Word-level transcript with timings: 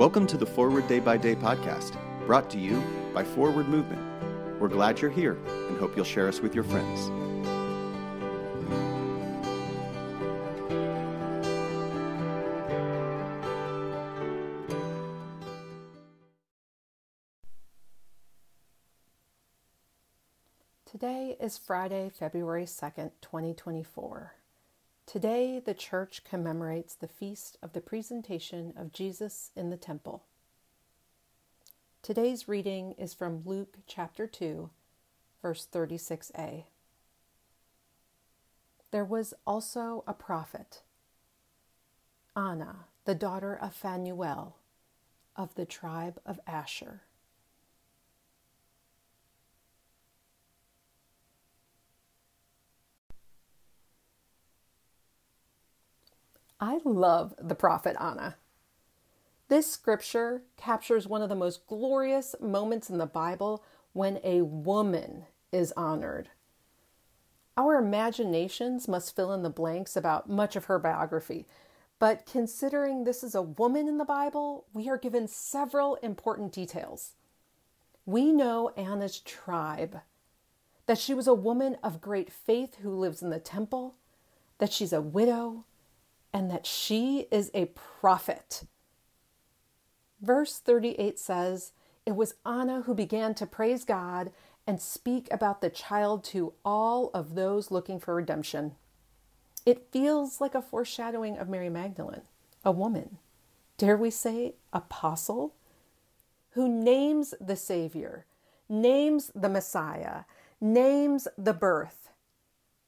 Welcome 0.00 0.26
to 0.28 0.38
the 0.38 0.46
Forward 0.46 0.88
Day 0.88 0.98
by 0.98 1.18
Day 1.18 1.34
podcast, 1.34 1.94
brought 2.24 2.48
to 2.52 2.58
you 2.58 2.82
by 3.12 3.22
Forward 3.22 3.68
Movement. 3.68 4.00
We're 4.58 4.68
glad 4.68 4.98
you're 4.98 5.10
here 5.10 5.34
and 5.68 5.76
hope 5.76 5.94
you'll 5.94 6.06
share 6.06 6.26
us 6.26 6.40
with 6.40 6.54
your 6.54 6.64
friends. 6.64 7.10
Today 20.86 21.36
is 21.38 21.58
Friday, 21.58 22.08
February 22.08 22.64
2nd, 22.64 23.10
2024. 23.20 24.39
Today, 25.10 25.58
the 25.58 25.74
Church 25.74 26.22
commemorates 26.22 26.94
the 26.94 27.08
feast 27.08 27.58
of 27.64 27.72
the 27.72 27.80
presentation 27.80 28.72
of 28.76 28.92
Jesus 28.92 29.50
in 29.56 29.68
the 29.68 29.76
Temple. 29.76 30.22
Today's 32.00 32.46
reading 32.46 32.92
is 32.92 33.12
from 33.12 33.42
Luke 33.44 33.78
chapter 33.88 34.28
2, 34.28 34.70
verse 35.42 35.66
36a. 35.72 36.62
There 38.92 39.04
was 39.04 39.34
also 39.44 40.04
a 40.06 40.14
prophet, 40.14 40.82
Anna, 42.36 42.84
the 43.04 43.16
daughter 43.16 43.56
of 43.56 43.74
Phanuel, 43.74 44.58
of 45.34 45.56
the 45.56 45.66
tribe 45.66 46.20
of 46.24 46.38
Asher. 46.46 47.02
I 56.60 56.80
love 56.84 57.34
the 57.38 57.54
prophet 57.54 57.96
Anna. 57.98 58.36
This 59.48 59.70
scripture 59.70 60.42
captures 60.56 61.08
one 61.08 61.22
of 61.22 61.30
the 61.30 61.34
most 61.34 61.66
glorious 61.66 62.36
moments 62.38 62.90
in 62.90 62.98
the 62.98 63.06
Bible 63.06 63.64
when 63.94 64.20
a 64.22 64.42
woman 64.42 65.24
is 65.50 65.72
honored. 65.72 66.28
Our 67.56 67.76
imaginations 67.76 68.88
must 68.88 69.16
fill 69.16 69.32
in 69.32 69.42
the 69.42 69.50
blanks 69.50 69.96
about 69.96 70.28
much 70.28 70.54
of 70.54 70.66
her 70.66 70.78
biography, 70.78 71.46
but 71.98 72.26
considering 72.26 73.04
this 73.04 73.24
is 73.24 73.34
a 73.34 73.42
woman 73.42 73.88
in 73.88 73.98
the 73.98 74.04
Bible, 74.04 74.66
we 74.72 74.88
are 74.88 74.98
given 74.98 75.26
several 75.28 75.96
important 75.96 76.52
details. 76.52 77.14
We 78.06 78.32
know 78.32 78.68
Anna's 78.76 79.18
tribe, 79.18 80.00
that 80.86 80.98
she 80.98 81.14
was 81.14 81.26
a 81.26 81.34
woman 81.34 81.76
of 81.82 82.00
great 82.00 82.30
faith 82.30 82.76
who 82.82 82.90
lives 82.90 83.22
in 83.22 83.30
the 83.30 83.40
temple, 83.40 83.96
that 84.58 84.72
she's 84.72 84.92
a 84.92 85.00
widow, 85.00 85.64
and 86.32 86.50
that 86.50 86.66
she 86.66 87.26
is 87.30 87.50
a 87.54 87.66
prophet. 87.66 88.64
Verse 90.20 90.58
38 90.58 91.18
says, 91.18 91.72
It 92.06 92.14
was 92.14 92.34
Anna 92.44 92.82
who 92.82 92.94
began 92.94 93.34
to 93.34 93.46
praise 93.46 93.84
God 93.84 94.30
and 94.66 94.80
speak 94.80 95.28
about 95.32 95.60
the 95.60 95.70
child 95.70 96.22
to 96.24 96.52
all 96.64 97.10
of 97.14 97.34
those 97.34 97.70
looking 97.70 97.98
for 97.98 98.14
redemption. 98.14 98.72
It 99.66 99.88
feels 99.90 100.40
like 100.40 100.54
a 100.54 100.62
foreshadowing 100.62 101.38
of 101.38 101.48
Mary 101.48 101.68
Magdalene, 101.68 102.22
a 102.64 102.70
woman, 102.70 103.18
dare 103.78 103.96
we 103.96 104.10
say, 104.10 104.54
apostle, 104.72 105.54
who 106.50 106.68
names 106.68 107.34
the 107.40 107.56
Savior, 107.56 108.26
names 108.68 109.30
the 109.34 109.48
Messiah, 109.48 110.24
names 110.60 111.28
the 111.36 111.54
birth, 111.54 112.09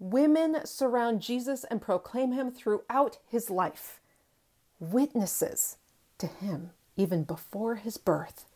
Women 0.00 0.64
surround 0.64 1.20
Jesus 1.20 1.64
and 1.64 1.80
proclaim 1.80 2.32
him 2.32 2.50
throughout 2.50 3.18
his 3.28 3.50
life, 3.50 4.00
witnesses 4.80 5.76
to 6.16 6.26
him 6.26 6.70
even 6.96 7.22
before 7.22 7.76
his 7.76 7.98
birth 7.98 8.46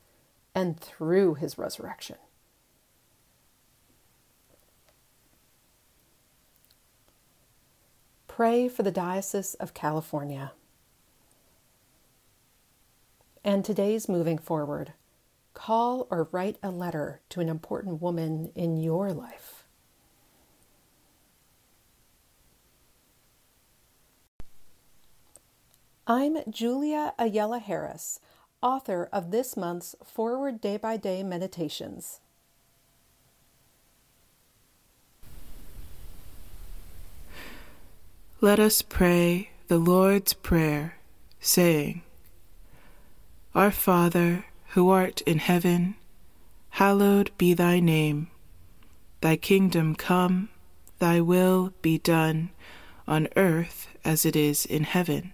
and 0.55 0.81
through 0.81 1.35
his 1.35 1.59
resurrection. 1.59 2.17
Pray 8.27 8.67
for 8.67 8.83
the 8.83 8.91
Diocese 8.91 9.55
of 9.55 9.75
California. 9.75 10.53
And 13.45 13.65
today's 13.65 14.09
moving 14.09 14.39
forward, 14.39 14.95
call 15.53 16.09
or 16.11 16.29
write 16.33 16.57
a 16.63 16.71
letter 16.71 17.21
to 17.29 17.41
an 17.41 17.49
important 17.51 18.01
woman 18.01 18.51
in 18.57 18.79
your 18.79 19.13
life. 19.13 19.54
I'm 26.07 26.37
Julia 26.51 27.15
Ayala 27.19 27.61
Harris, 27.61 28.21
author 28.61 29.09
of 29.11 29.31
this 29.31 29.57
month's 29.57 29.97
Forward 30.05 30.61
Day 30.61 30.77
by 30.77 30.99
Day 30.99 31.23
Meditations. 31.23 32.21
Let 38.43 38.61
us 38.61 38.83
pray 38.83 39.49
the 39.69 39.79
Lord's 39.79 40.35
Prayer, 40.35 40.99
saying, 41.41 42.03
Our 43.55 43.71
Father, 43.71 44.45
who 44.75 44.91
art 44.91 45.23
in 45.23 45.39
heaven, 45.39 45.95
hallowed 46.69 47.31
be 47.39 47.55
thy 47.55 47.81
name. 47.81 48.29
Thy 49.23 49.37
kingdom 49.37 49.95
come, 49.95 50.51
thy 50.99 51.23
will 51.23 51.73
be 51.81 51.97
done, 51.97 52.51
on 53.09 53.29
earth 53.37 53.89
as 54.05 54.27
it 54.27 54.37
is 54.37 54.67
in 54.67 54.85
heaven. 54.85 55.34